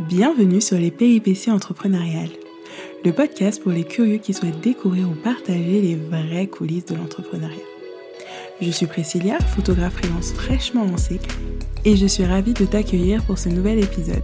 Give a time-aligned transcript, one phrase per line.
[0.00, 2.30] Bienvenue sur les péripéties entrepreneuriales,
[3.04, 7.56] le podcast pour les curieux qui souhaitent découvrir ou partager les vraies coulisses de l'entrepreneuriat.
[8.60, 11.18] Je suis Priscilla, photographe freelance fraîchement lancée,
[11.84, 14.22] et je suis ravie de t'accueillir pour ce nouvel épisode.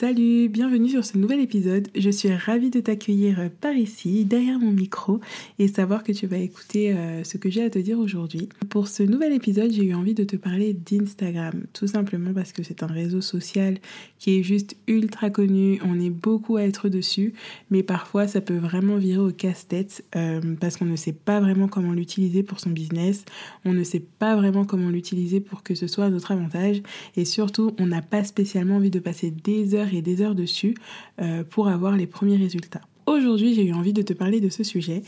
[0.00, 1.88] Salut, bienvenue sur ce nouvel épisode.
[1.96, 5.18] Je suis ravie de t'accueillir euh, par ici, derrière mon micro,
[5.58, 8.48] et savoir que tu vas écouter euh, ce que j'ai à te dire aujourd'hui.
[8.70, 12.62] Pour ce nouvel épisode, j'ai eu envie de te parler d'Instagram, tout simplement parce que
[12.62, 13.78] c'est un réseau social
[14.20, 17.34] qui est juste ultra connu, on est beaucoup à être dessus,
[17.72, 21.66] mais parfois ça peut vraiment virer au casse-tête euh, parce qu'on ne sait pas vraiment
[21.66, 23.24] comment l'utiliser pour son business,
[23.64, 26.82] on ne sait pas vraiment comment l'utiliser pour que ce soit à notre avantage,
[27.16, 30.74] et surtout on n'a pas spécialement envie de passer des heures et des heures dessus
[31.20, 32.82] euh, pour avoir les premiers résultats.
[33.06, 35.02] Aujourd'hui, j'ai eu envie de te parler de ce sujet.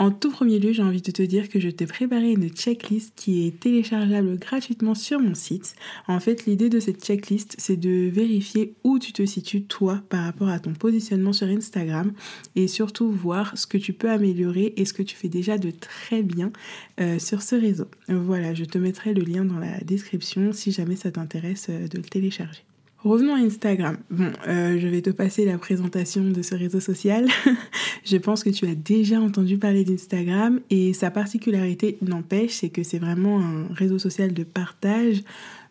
[0.00, 3.12] En tout premier lieu, j'ai envie de te dire que je t'ai préparé une checklist
[3.16, 5.74] qui est téléchargeable gratuitement sur mon site.
[6.08, 10.24] En fait, l'idée de cette checklist, c'est de vérifier où tu te situes toi par
[10.24, 12.14] rapport à ton positionnement sur Instagram
[12.56, 15.70] et surtout voir ce que tu peux améliorer et ce que tu fais déjà de
[15.70, 16.50] très bien
[16.98, 17.88] euh, sur ce réseau.
[18.08, 21.98] Voilà, je te mettrai le lien dans la description si jamais ça t'intéresse euh, de
[21.98, 22.62] le télécharger.
[23.02, 23.96] Revenons à Instagram.
[24.10, 27.26] Bon, euh, je vais te passer la présentation de ce réseau social.
[28.04, 32.82] je pense que tu as déjà entendu parler d'Instagram et sa particularité n'empêche, c'est que
[32.82, 35.22] c'est vraiment un réseau social de partage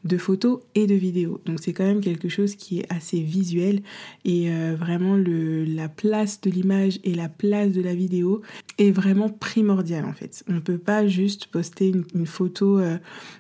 [0.04, 1.42] de photos et de vidéos.
[1.46, 3.82] Donc c'est quand même quelque chose qui est assez visuel
[4.24, 8.42] et euh, vraiment le, la place de l'image et la place de la vidéo
[8.78, 10.44] est vraiment primordiale en fait.
[10.48, 12.98] On ne peut pas juste poster une, photo euh,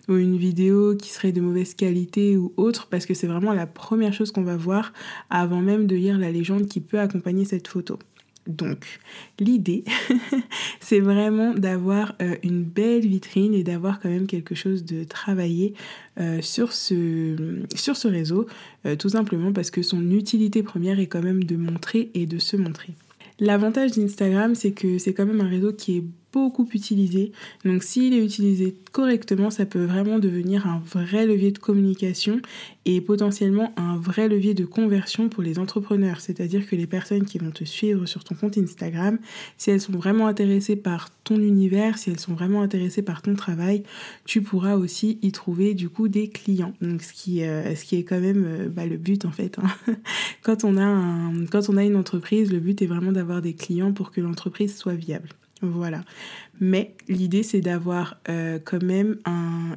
[0.07, 3.67] ou une vidéo qui serait de mauvaise qualité ou autre parce que c'est vraiment la
[3.67, 4.93] première chose qu'on va voir
[5.29, 7.99] avant même de lire la légende qui peut accompagner cette photo.
[8.49, 8.99] Donc,
[9.39, 9.83] l'idée,
[10.79, 15.75] c'est vraiment d'avoir euh, une belle vitrine et d'avoir quand même quelque chose de travaillé
[16.19, 18.47] euh, sur, ce, réseau,
[18.87, 22.39] euh, tout simplement parce que son utilité première est quand même de montrer et de
[22.39, 22.93] se montrer.
[23.39, 27.31] L'avantage d'Instagram, c'est que c'est quand même un réseau qui est beaucoup utilisé.
[27.65, 32.41] Donc s'il est utilisé correctement, ça peut vraiment devenir un vrai levier de communication
[32.85, 36.21] et potentiellement un vrai levier de conversion pour les entrepreneurs.
[36.21, 39.19] C'est-à-dire que les personnes qui vont te suivre sur ton compte Instagram,
[39.57, 43.35] si elles sont vraiment intéressées par ton univers, si elles sont vraiment intéressées par ton
[43.35, 43.83] travail,
[44.25, 46.73] tu pourras aussi y trouver du coup des clients.
[46.81, 49.57] Donc ce qui, euh, est quand même euh, bah, le but en fait.
[49.59, 49.93] Hein.
[50.43, 54.75] quand on a une entreprise, le but est vraiment d'avoir des clients pour que l'entreprise
[54.75, 55.29] soit viable.
[55.61, 56.03] Voilà.
[56.61, 59.17] Mais l'idée, c'est d'avoir euh, quand même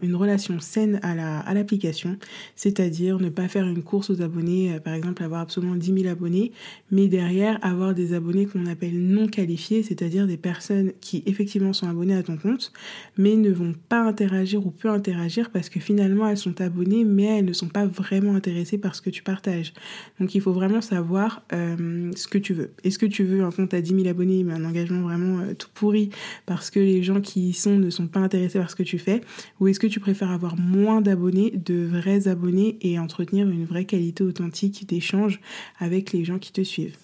[0.02, 2.16] une relation saine à, la, à l'application,
[2.56, 6.08] c'est-à-dire ne pas faire une course aux abonnés, euh, par exemple avoir absolument 10 000
[6.08, 6.50] abonnés,
[6.90, 11.88] mais derrière avoir des abonnés qu'on appelle non qualifiés, c'est-à-dire des personnes qui effectivement sont
[11.88, 12.72] abonnées à ton compte,
[13.16, 17.38] mais ne vont pas interagir ou peu interagir parce que finalement elles sont abonnées, mais
[17.38, 19.72] elles ne sont pas vraiment intéressées par ce que tu partages.
[20.18, 22.72] Donc il faut vraiment savoir euh, ce que tu veux.
[22.82, 25.68] Est-ce que tu veux un compte à 10 000 abonnés, mais un engagement vraiment tout
[25.74, 26.10] pourri
[26.46, 28.98] parce que les gens qui y sont ne sont pas intéressés par ce que tu
[28.98, 29.20] fais
[29.60, 33.84] Ou est-ce que tu préfères avoir moins d'abonnés, de vrais abonnés et entretenir une vraie
[33.84, 35.40] qualité authentique d'échange
[35.78, 36.96] avec les gens qui te suivent?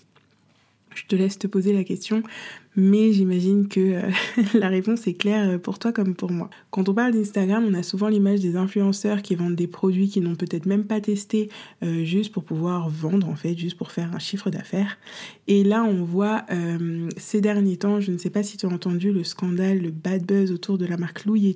[0.95, 2.23] Je te laisse te poser la question,
[2.77, 4.11] mais j'imagine que euh,
[4.55, 6.49] la réponse est claire euh, pour toi comme pour moi.
[6.71, 10.23] Quand on parle d'Instagram, on a souvent l'image des influenceurs qui vendent des produits qu'ils
[10.23, 11.49] n'ont peut-être même pas testés
[11.83, 14.99] euh, juste pour pouvoir vendre en fait, juste pour faire un chiffre d'affaires.
[15.49, 16.45] Et là, on voit
[17.17, 20.27] ces derniers temps, je ne sais pas si tu as entendu le scandale, le bad
[20.27, 21.55] buzz autour de la marque Louis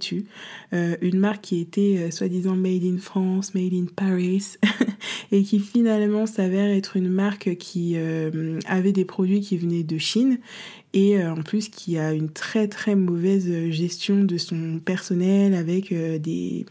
[0.73, 4.55] une marque qui était soi-disant made in France, made in Paris,
[5.33, 7.97] et qui finalement s'avère être une marque qui
[8.67, 10.39] avait des produits qui venaient de Chine
[10.93, 15.93] et euh, en plus qui a une très très mauvaise gestion de son personnel avec
[15.93, 16.67] euh, des,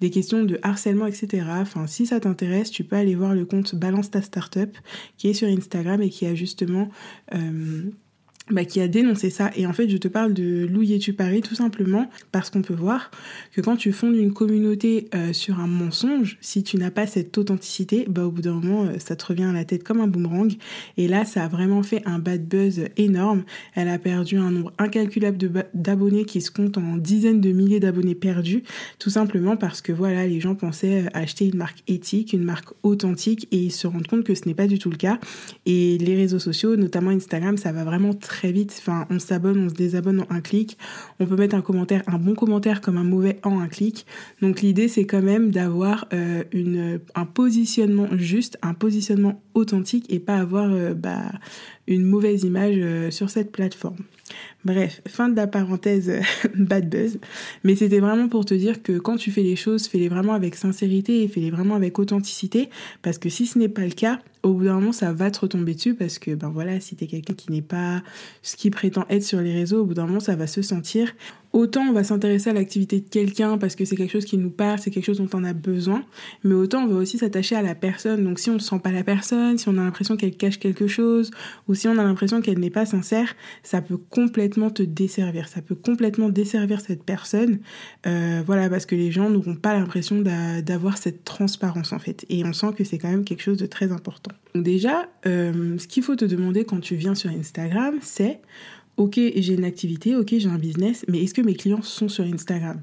[0.00, 1.44] des questions de harcèlement, etc.
[1.60, 4.76] Enfin, si ça t'intéresse, tu peux aller voir le compte Balance ta startup
[5.16, 6.88] qui est sur Instagram et qui a justement
[7.34, 7.90] euh,
[8.50, 9.50] bah, qui a dénoncé ça.
[9.56, 12.74] Et en fait, je te parle de Louis tu Paris tout simplement parce qu'on peut
[12.74, 13.10] voir
[13.52, 17.36] que quand tu fondes une communauté euh, sur un mensonge, si tu n'as pas cette
[17.36, 20.06] authenticité, bah, au bout d'un moment, euh, ça te revient à la tête comme un
[20.06, 20.52] boomerang.
[20.96, 23.42] Et là, ça a vraiment fait un bad buzz énorme.
[23.74, 25.38] Elle a perdu un nombre incalculable
[25.74, 28.62] d'abonnés qui se compte en dizaines de milliers d'abonnés perdus,
[29.00, 32.68] tout simplement parce que voilà, les gens pensaient euh, acheter une marque éthique, une marque
[32.84, 35.18] authentique, et ils se rendent compte que ce n'est pas du tout le cas.
[35.66, 38.74] Et les réseaux sociaux, notamment Instagram, ça va vraiment très très vite.
[38.78, 40.76] Enfin, on s'abonne, on se désabonne en un clic.
[41.20, 44.04] On peut mettre un commentaire, un bon commentaire comme un mauvais en un clic.
[44.42, 50.18] Donc l'idée, c'est quand même d'avoir euh, une, un positionnement juste, un positionnement authentique et
[50.18, 51.32] pas avoir euh, bah,
[51.86, 53.96] une mauvaise image euh, sur cette plateforme.
[54.64, 56.12] Bref, fin de la parenthèse
[56.56, 57.18] bad buzz.
[57.62, 60.56] Mais c'était vraiment pour te dire que quand tu fais les choses, fais-les vraiment avec
[60.56, 62.68] sincérité et fais-les vraiment avec authenticité.
[63.02, 65.40] Parce que si ce n'est pas le cas, au bout d'un moment, ça va te
[65.40, 65.94] retomber dessus.
[65.94, 68.02] Parce que, ben voilà, si t'es quelqu'un qui n'est pas
[68.42, 71.14] ce qui prétend être sur les réseaux, au bout d'un moment, ça va se sentir.
[71.56, 74.50] Autant on va s'intéresser à l'activité de quelqu'un parce que c'est quelque chose qui nous
[74.50, 76.04] parle, c'est quelque chose dont on a besoin,
[76.44, 78.24] mais autant on va aussi s'attacher à la personne.
[78.24, 80.86] Donc si on ne sent pas la personne, si on a l'impression qu'elle cache quelque
[80.86, 81.30] chose,
[81.66, 85.48] ou si on a l'impression qu'elle n'est pas sincère, ça peut complètement te desservir.
[85.48, 87.60] Ça peut complètement desservir cette personne.
[88.06, 92.26] Euh, voilà, parce que les gens n'auront pas l'impression d'avoir cette transparence en fait.
[92.28, 94.32] Et on sent que c'est quand même quelque chose de très important.
[94.54, 98.40] Donc déjà, euh, ce qu'il faut te demander quand tu viens sur Instagram, c'est
[98.96, 102.24] ok, j'ai une activité, ok, j'ai un business, mais est-ce que mes clients sont sur
[102.24, 102.80] Instagram?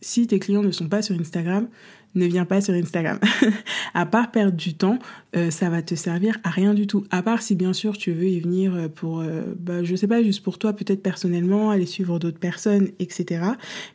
[0.00, 1.68] Si tes clients ne sont pas sur Instagram,
[2.16, 3.18] ne viens pas sur Instagram.
[3.94, 4.98] à part perdre du temps,
[5.36, 7.04] euh, ça va te servir à rien du tout.
[7.10, 10.06] À part si bien sûr tu veux y venir euh, pour, euh, bah, je sais
[10.06, 13.44] pas, juste pour toi, peut-être personnellement, aller suivre d'autres personnes, etc.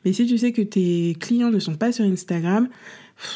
[0.05, 2.69] Mais si tu sais que tes clients ne sont pas sur Instagram,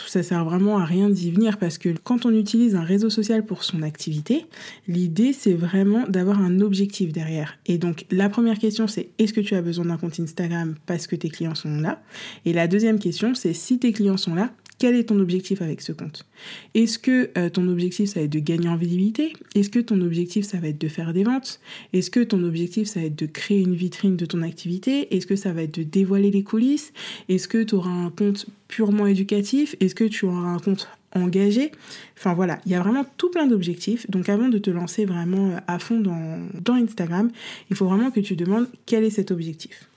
[0.08, 3.46] ça sert vraiment à rien d'y venir parce que quand on utilise un réseau social
[3.46, 4.46] pour son activité,
[4.88, 7.58] l'idée c'est vraiment d'avoir un objectif derrière.
[7.66, 11.08] Et donc la première question c'est est-ce que tu as besoin d'un compte Instagram parce
[11.08, 12.02] que tes clients sont là?
[12.46, 15.82] Et la deuxième question c'est si tes clients sont là, quel est ton objectif avec
[15.82, 16.26] ce compte?
[16.74, 19.34] Est-ce que euh, ton objectif, ça va être de gagner en visibilité?
[19.56, 21.60] Est-ce que ton objectif, ça va être de faire des ventes?
[21.94, 25.16] Est-ce que ton objectif, ça va être de créer une vitrine de ton activité?
[25.16, 26.92] Est-ce que ça va être de dévoiler les coulisses?
[27.30, 29.76] Est-ce que tu auras un compte purement éducatif?
[29.80, 31.72] Est-ce que tu auras un compte engagé?
[32.18, 34.10] Enfin voilà, il y a vraiment tout plein d'objectifs.
[34.10, 37.32] Donc avant de te lancer vraiment euh, à fond dans, dans Instagram,
[37.70, 39.88] il faut vraiment que tu demandes quel est cet objectif.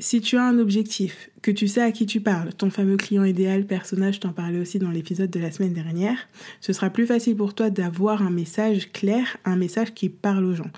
[0.00, 3.22] Si tu as un objectif, que tu sais à qui tu parles, ton fameux client
[3.22, 6.16] idéal, personnage, je t'en parlais aussi dans l'épisode de la semaine dernière,
[6.62, 10.54] ce sera plus facile pour toi d'avoir un message clair, un message qui parle aux
[10.54, 10.70] gens.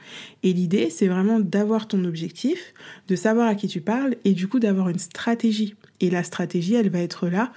[0.43, 2.75] Et l'idée, c'est vraiment d'avoir ton objectif,
[3.07, 5.77] de savoir à qui tu parles et du coup d'avoir une stratégie.
[6.01, 7.53] Et la stratégie, elle va être là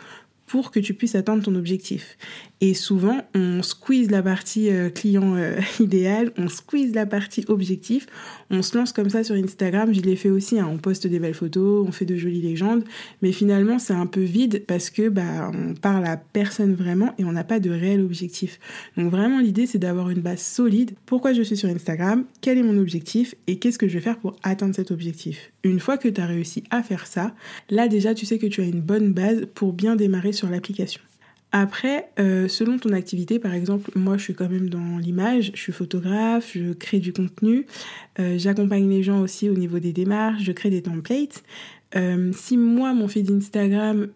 [0.45, 2.15] pour que tu puisses atteindre ton objectif.
[2.62, 8.07] Et souvent, on squeeze la partie euh, client euh, idéal, on squeeze la partie objectif,
[8.50, 10.69] on se lance comme ça sur Instagram, je l'ai fait aussi, hein.
[10.72, 12.86] on poste des belles photos, on fait de jolies légendes,
[13.22, 17.25] mais finalement c'est un peu vide parce que bah, on parle à personne vraiment et
[17.25, 18.57] on n'a pas de réel objectif.
[18.96, 20.92] Donc vraiment l'idée c'est d'avoir une base solide.
[21.06, 22.24] Pourquoi je suis sur Instagram?
[22.40, 23.36] Quel est mon objectif?
[23.48, 25.52] Et qu'est-ce que je vais faire pour atteindre cet objectif?
[25.63, 27.36] Une fois que tu as réussi à faire ça,
[27.69, 31.02] là déjà tu sais que tu as une bonne base pour bien démarrer sur l'application.
[31.57, 35.62] Après, euh, selon ton activité, par exemple, moi je suis quand même dans l'image, je
[35.62, 37.66] suis photographe, je crée du contenu,
[38.19, 41.44] euh, j'accompagne les gens aussi au niveau des démarches, je crée des templates.
[41.96, 44.07] Euh, si moi mon feed Instagram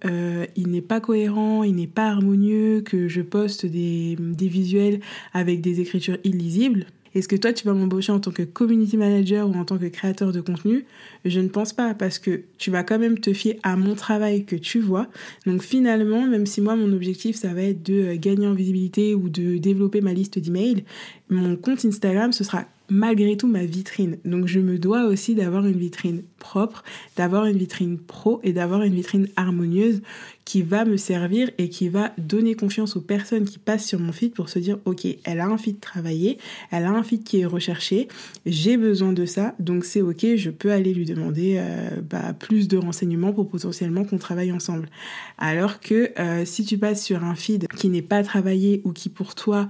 [0.57, 4.99] il n'est pas cohérent, il n'est pas harmonieux, que je poste des, des visuels
[5.31, 9.49] avec des écritures illisibles, est-ce que toi, tu vas m'embaucher en tant que community manager
[9.49, 10.85] ou en tant que créateur de contenu?
[11.25, 14.45] Je ne pense pas parce que tu vas quand même te fier à mon travail
[14.45, 15.07] que tu vois.
[15.45, 19.15] Donc finalement, même si moi, mon objectif, ça va être de euh, gagner en visibilité
[19.15, 20.83] ou de développer ma liste d'emails,
[21.29, 24.17] mon compte Instagram, ce sera malgré tout ma vitrine.
[24.25, 26.83] Donc je me dois aussi d'avoir une vitrine propre,
[27.17, 30.01] d'avoir une vitrine pro et d'avoir une vitrine harmonieuse
[30.49, 34.11] qui va me servir et qui va donner confiance aux personnes qui passent sur mon
[34.11, 36.39] feed pour se dire ok, elle a un feed travaillé,
[36.71, 38.07] elle a un feed qui est recherché,
[38.47, 42.67] j'ai besoin de ça, donc c'est ok, je peux aller lui demander euh, bah, plus
[42.67, 44.89] de renseignements pour potentiellement qu'on travaille ensemble.
[45.37, 49.09] Alors que euh, si tu passes sur un feed qui n'est pas travaillé ou qui
[49.09, 49.67] pour toi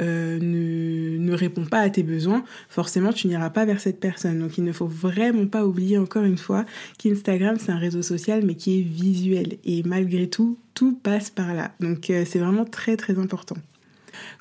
[0.00, 4.38] euh, ne, ne répond pas à tes besoins, forcément tu n'iras pas vers cette personne.
[4.38, 6.64] Donc il ne faut vraiment pas oublier encore une fois
[6.98, 11.54] qu'Instagram c'est un réseau social mais qui est visuel et malgré tout, tout passe par
[11.54, 11.72] là.
[11.80, 13.56] Donc euh, c'est vraiment très très important.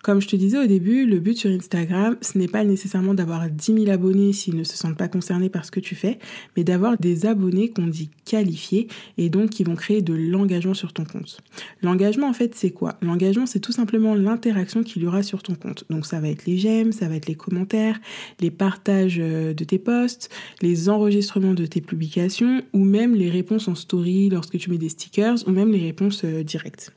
[0.04, 3.50] Comme je te disais au début, le but sur Instagram, ce n'est pas nécessairement d'avoir
[3.50, 6.20] 10 000 abonnés s'ils ne se sentent pas concernés par ce que tu fais,
[6.56, 8.88] mais d'avoir des abonnés qu'on dit qualifiés
[9.18, 11.42] et donc qui vont créer de l'engagement sur ton compte.
[11.82, 12.98] L'engagement, en fait, c'est quoi?
[13.02, 15.86] L'engagement, c'est tout simplement l'interaction qu'il y aura sur ton compte.
[15.90, 18.00] Donc ça va être les j'aime, ça va être les commentaires,
[18.40, 20.30] les partages euh, de tes posts,
[20.62, 24.90] les enregistrements de tes publications ou même les réponses en story lorsque tu mets des
[24.90, 26.94] stickers ou même les réponses euh, directes.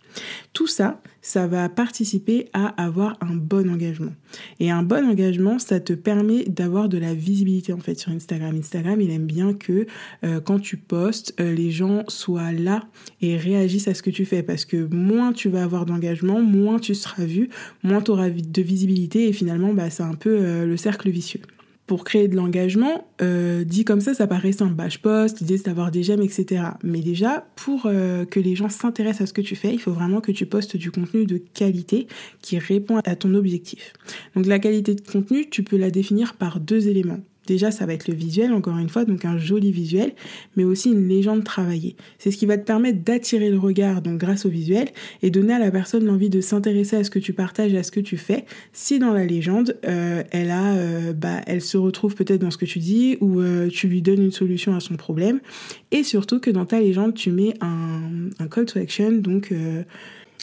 [0.52, 4.12] Tout ça, ça va participer à avoir un bon engagement.
[4.60, 8.56] Et un bon engagement, ça te permet d'avoir de la visibilité en fait sur Instagram.
[8.56, 9.86] Instagram, il aime bien que
[10.24, 12.84] euh, quand tu postes, euh, les gens soient là
[13.20, 16.78] et réagissent à ce que tu fais parce que moins tu vas avoir d'engagement, moins
[16.78, 17.50] tu seras vu,
[17.82, 21.40] moins tu auras de visibilité et finalement, bah, c'est un peu euh, le cercle vicieux.
[21.86, 24.74] Pour créer de l'engagement, euh, dit comme ça, ça paraît simple.
[24.74, 26.62] Bah, je poste, l'idée c'est d'avoir des j'aime, etc.
[26.82, 29.92] Mais déjà, pour euh, que les gens s'intéressent à ce que tu fais, il faut
[29.92, 32.06] vraiment que tu postes du contenu de qualité
[32.40, 33.92] qui répond à ton objectif.
[34.34, 37.20] Donc la qualité de contenu, tu peux la définir par deux éléments.
[37.46, 40.12] Déjà, ça va être le visuel, encore une fois, donc un joli visuel,
[40.56, 41.96] mais aussi une légende travaillée.
[42.18, 44.88] C'est ce qui va te permettre d'attirer le regard, donc grâce au visuel,
[45.22, 47.90] et donner à la personne l'envie de s'intéresser à ce que tu partages, à ce
[47.90, 48.44] que tu fais.
[48.72, 52.58] Si dans la légende, euh, elle a, euh, bah, elle se retrouve peut-être dans ce
[52.58, 55.40] que tu dis, ou euh, tu lui donnes une solution à son problème,
[55.90, 59.52] et surtout que dans ta légende, tu mets un, un call to action, donc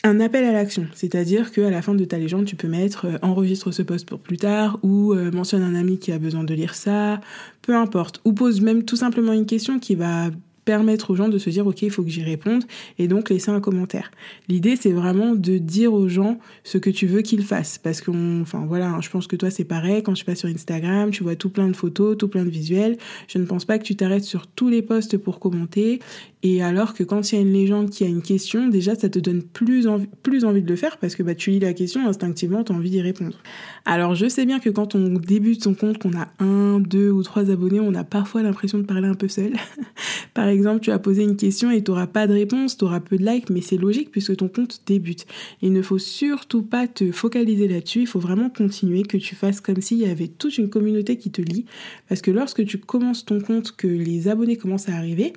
[0.04, 3.18] un appel à l'action, c'est-à-dire qu'à la fin de ta légende, tu peux mettre euh,
[3.22, 6.54] enregistre ce poste pour plus tard ou euh, mentionne un ami qui a besoin de
[6.54, 7.22] lire ça,
[7.62, 10.30] peu importe, ou pose même tout simplement une question qui va
[10.66, 12.64] permettre aux gens de se dire ok il faut que j'y réponde
[13.00, 14.12] et donc laisser un commentaire.
[14.48, 17.78] L'idée c'est vraiment de dire aux gens ce que tu veux qu'ils fassent.
[17.78, 20.04] Parce que enfin voilà hein, je pense que toi c'est pareil.
[20.04, 22.98] Quand tu passes sur Instagram tu vois tout plein de photos tout plein de visuels.
[23.28, 26.00] Je ne pense pas que tu t'arrêtes sur tous les posts pour commenter.
[26.44, 29.10] Et alors que quand il y a une légende qui a une question déjà ça
[29.10, 31.74] te donne plus envie, plus envie de le faire parce que bah, tu lis la
[31.74, 33.38] question instinctivement tu as envie d'y répondre.
[33.86, 37.24] Alors je sais bien que quand on débute son compte qu'on a un deux ou
[37.24, 39.54] trois abonnés on a parfois l'impression de parler un peu seul
[40.52, 43.18] exemple, tu as posé une question et tu n'auras pas de réponse, tu auras peu
[43.18, 45.26] de likes, mais c'est logique puisque ton compte débute.
[45.62, 49.62] Il ne faut surtout pas te focaliser là-dessus, il faut vraiment continuer, que tu fasses
[49.62, 51.66] comme s'il y avait toute une communauté qui te lit.
[52.08, 55.34] Parce que lorsque tu commences ton compte, que les abonnés commencent à arriver,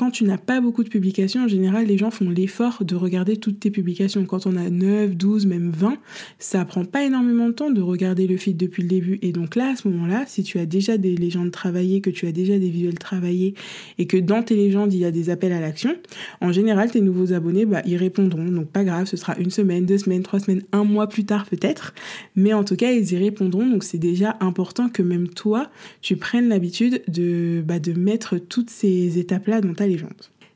[0.00, 3.36] quand tu n'as pas beaucoup de publications, en général, les gens font l'effort de regarder
[3.36, 4.24] toutes tes publications.
[4.24, 5.98] Quand on a 9, 12, même 20,
[6.38, 9.18] ça prend pas énormément de temps de regarder le feed depuis le début.
[9.20, 12.26] Et donc là, à ce moment-là, si tu as déjà des légendes travaillées, que tu
[12.26, 13.52] as déjà des visuels travaillés
[13.98, 15.94] et que dans tes légendes, il y a des appels à l'action,
[16.40, 18.46] en général, tes nouveaux abonnés, bah, ils répondront.
[18.46, 21.44] Donc pas grave, ce sera une semaine, deux semaines, trois semaines, un mois plus tard
[21.44, 21.92] peut-être.
[22.36, 23.68] Mais en tout cas, ils y répondront.
[23.68, 25.68] Donc c'est déjà important que même toi,
[26.00, 29.89] tu prennes l'habitude de, bah, de mettre toutes ces étapes-là dans ta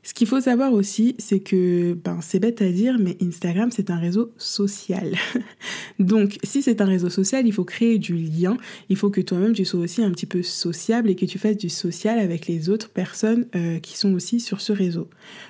[0.05, 3.89] ce qu'il faut savoir aussi, c'est que, ben, c'est bête à dire, mais Instagram, c'est
[3.89, 5.15] un réseau social.
[5.99, 8.55] Donc, si c'est un réseau social, il faut créer du lien.
[8.89, 11.57] Il faut que toi-même, tu sois aussi un petit peu sociable et que tu fasses
[11.57, 15.09] du social avec les autres personnes euh, qui sont aussi sur ce réseau.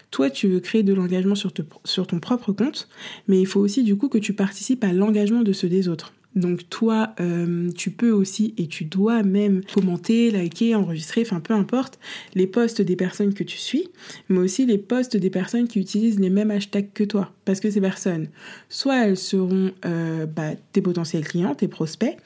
[0.10, 1.52] Toi, tu veux créer de l'engagement sur,
[1.84, 2.88] sur ton propre compte,
[3.28, 6.14] mais il faut aussi, du coup, que tu participes à l'engagement de ceux des autres.
[6.36, 11.54] Donc toi, euh, tu peux aussi et tu dois même commenter, liker, enregistrer, enfin peu
[11.54, 12.00] importe,
[12.34, 13.90] les posts des personnes que tu suis,
[14.30, 17.35] mais aussi les posts des personnes qui utilisent les mêmes hashtags que toi.
[17.46, 18.28] Parce que ces personnes,
[18.70, 22.18] soit elles seront euh, bah, tes potentiels clients, tes prospects,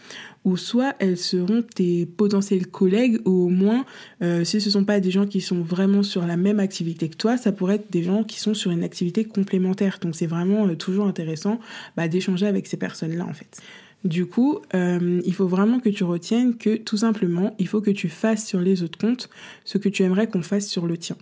[0.45, 3.85] ou soit elles seront tes potentiels collègues, ou au moins,
[4.23, 7.09] euh, si ce ne sont pas des gens qui sont vraiment sur la même activité
[7.09, 9.99] que toi, ça pourrait être des gens qui sont sur une activité complémentaire.
[10.01, 11.59] Donc c'est vraiment toujours intéressant
[11.97, 13.61] bah, d'échanger avec ces personnes-là en fait.
[14.05, 17.91] Du coup, euh, il faut vraiment que tu retiennes que tout simplement, il faut que
[17.91, 19.29] tu fasses sur les autres comptes
[19.65, 21.17] ce que tu aimerais qu'on fasse sur le tien.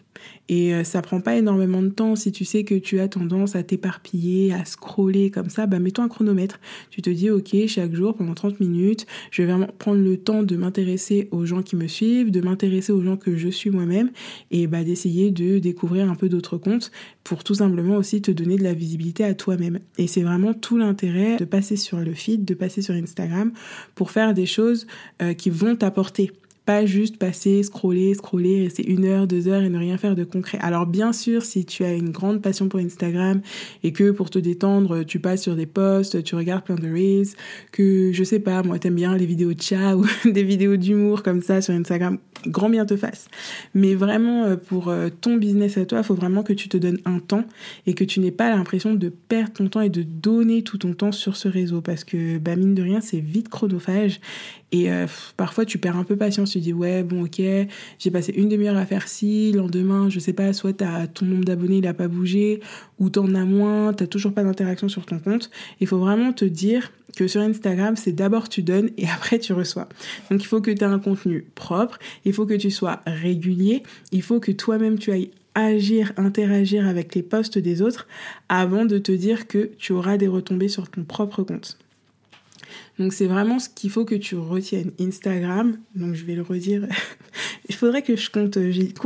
[0.48, 2.16] Et euh, ça prend pas énormément de temps.
[2.16, 6.08] Si tu sais que tu as tendance à à scroller comme ça, bah mets-toi un
[6.08, 6.60] chronomètre.
[6.90, 10.44] Tu te dis, ok, chaque jour, pendant 30 minutes, je vais vraiment prendre le temps
[10.44, 14.12] de m'intéresser aux gens qui me suivent, de m'intéresser aux gens que je suis moi-même,
[14.52, 16.92] et bah d'essayer de découvrir un peu d'autres comptes
[17.24, 19.80] pour tout simplement aussi te donner de la visibilité à toi-même.
[19.98, 23.52] Et c'est vraiment tout l'intérêt de passer sur le feed, de passer sur Instagram
[23.96, 24.88] pour faire des choses
[25.22, 26.32] euh, qui vont t'apporter
[26.68, 30.26] pas juste passer, scroller, scroller, rester une heure, deux heures et ne rien faire de
[30.26, 30.58] concret.
[30.62, 33.40] Alors bien sûr, si tu as une grande passion pour Instagram
[33.84, 37.30] et que pour te détendre, tu passes sur des posts, tu regardes plein de reels,
[37.72, 41.24] que je sais pas, moi t'aimes bien les vidéos de chat ou des vidéos d'humour
[41.24, 42.18] comme ça sur Instagram,
[42.48, 43.28] grand bien te fasse.
[43.74, 46.78] Mais vraiment, euh, pour euh, ton business à toi, il faut vraiment que tu te
[46.78, 47.46] donnes un temps
[47.86, 50.94] et que tu n'aies pas l'impression de perdre ton temps et de donner tout ton
[50.94, 54.20] temps sur ce réseau parce que, bah, mine de rien, c'est vite chronophage
[54.74, 56.52] et euh, parfois, tu perds un peu patience.
[56.52, 57.42] Tu dis, ouais, bon, ok,
[58.00, 59.52] j'ai passé une demi-heure à faire ci.
[59.54, 62.60] Le lendemain, je sais pas, soit ton nombre d'abonnés, il n'a pas bougé,
[63.00, 65.50] ou t'en as moins, t'as toujours pas d'interaction sur ton compte.
[65.80, 69.54] Il faut vraiment te dire que sur Instagram, c'est d'abord tu donnes et après tu
[69.54, 69.88] reçois.
[70.30, 71.98] Donc, il faut que tu aies un contenu propre.
[72.26, 73.82] Il faut que tu sois régulier.
[74.12, 78.08] Il faut que toi-même tu ailles agir, interagir avec les posts des autres
[78.48, 81.80] avant de te dire que tu auras des retombées sur ton propre compte.
[83.00, 84.92] Donc c'est vraiment ce qu'il faut que tu retiennes.
[85.00, 86.88] Instagram, donc je vais le redire,
[87.70, 88.58] il faudrait que je compte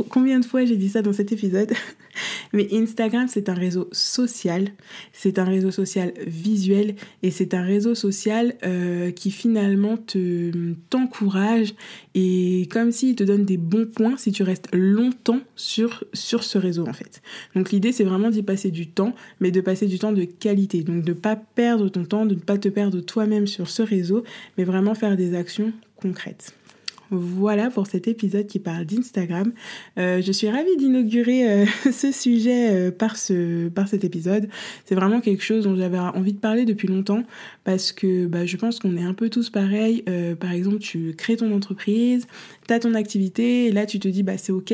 [0.08, 1.72] combien de fois j'ai dit ça dans cet épisode?
[2.52, 4.68] Mais Instagram, c'est un réseau social,
[5.12, 10.50] c'est un réseau social visuel et c'est un réseau social euh, qui finalement te
[10.90, 11.74] t'encourage
[12.14, 16.58] et comme s'il te donne des bons points si tu restes longtemps sur, sur ce
[16.58, 17.22] réseau en fait.
[17.54, 20.82] Donc l'idée, c'est vraiment d'y passer du temps, mais de passer du temps de qualité.
[20.82, 24.24] Donc de ne pas perdre ton temps, de ne pas te perdre toi-même sur réseau,
[24.56, 26.54] mais vraiment faire des actions concrètes.
[27.14, 29.52] Voilà pour cet épisode qui parle d'Instagram.
[29.98, 34.48] Euh, je suis ravie d'inaugurer euh, ce sujet euh, par, ce, par cet épisode.
[34.86, 37.22] C'est vraiment quelque chose dont j'avais envie de parler depuis longtemps
[37.64, 40.02] parce que bah, je pense qu'on est un peu tous pareils.
[40.40, 42.26] par exemple, tu crées ton entreprise,
[42.66, 44.72] tu ton activité, là tu te dis bah c'est ok,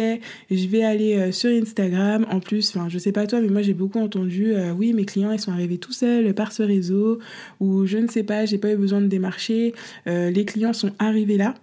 [0.51, 2.25] je vais aller sur Instagram.
[2.31, 5.41] En plus, je sais pas toi, mais moi j'ai beaucoup entendu oui mes clients ils
[5.41, 7.19] sont arrivés tout seuls par ce réseau
[7.59, 9.75] ou je ne sais pas, j'ai pas eu besoin de démarcher,
[10.07, 11.55] les clients sont arrivés là.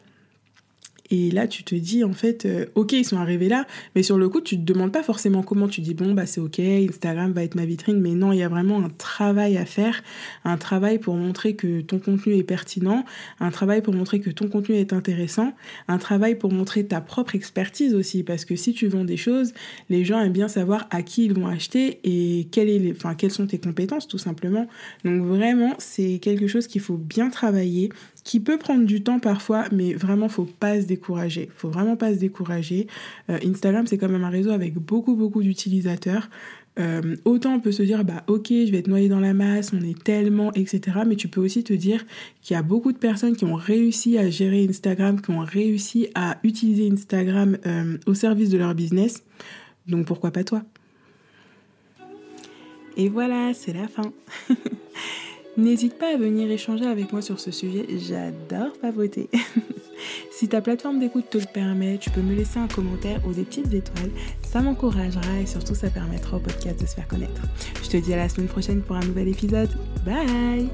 [1.12, 4.18] Et là, tu te dis, en fait, euh, ok, ils sont arrivés là, mais sur
[4.18, 5.68] le coup, tu te demandes pas forcément comment.
[5.68, 8.44] Tu dis, bon, bah c'est ok, Instagram va être ma vitrine, mais non, il y
[8.44, 10.04] a vraiment un travail à faire,
[10.44, 13.06] un travail pour montrer que ton contenu est pertinent,
[13.40, 15.54] un travail pour montrer que ton contenu est intéressant,
[15.88, 19.54] un travail pour montrer ta propre expertise aussi, parce que si tu vends des choses,
[19.90, 23.60] les gens aiment bien savoir à qui ils vont acheter et est quelles sont tes
[23.60, 24.68] compétences, tout simplement.
[25.04, 27.90] Donc vraiment, c'est quelque chose qu'il faut bien travailler,
[28.26, 31.50] qui peut prendre du temps parfois, mais vraiment, faut pas se décourager.
[31.56, 32.88] Faut vraiment pas se décourager.
[33.30, 36.30] Euh, Instagram, c'est quand même un réseau avec beaucoup, beaucoup d'utilisateurs.
[36.78, 39.72] Euh, autant on peut se dire, bah ok, je vais être noyé dans la masse,
[39.74, 40.82] on est tellement, etc.
[41.08, 42.04] Mais tu peux aussi te dire
[42.42, 46.10] qu'il y a beaucoup de personnes qui ont réussi à gérer Instagram, qui ont réussi
[46.16, 49.24] à utiliser Instagram euh, au service de leur business.
[49.88, 50.64] Donc pourquoi pas toi?
[52.98, 54.12] Et voilà, c'est la fin.
[55.58, 59.30] N'hésite pas à venir échanger avec moi sur ce sujet, j'adore pavoter.
[60.32, 63.44] si ta plateforme d'écoute te le permet, tu peux me laisser un commentaire ou des
[63.44, 67.42] petites étoiles, ça m'encouragera et surtout ça permettra au podcast de se faire connaître.
[67.82, 69.70] Je te dis à la semaine prochaine pour un nouvel épisode.
[70.06, 70.70] Bye